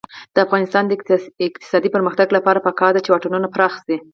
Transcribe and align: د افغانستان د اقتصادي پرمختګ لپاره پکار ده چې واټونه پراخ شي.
د 0.33 0.35
افغانستان 0.45 0.83
د 0.85 0.91
اقتصادي 1.51 1.89
پرمختګ 1.95 2.27
لپاره 2.37 2.63
پکار 2.67 2.91
ده 2.93 3.01
چې 3.03 3.11
واټونه 3.11 3.47
پراخ 3.55 3.73
شي. 3.85 3.95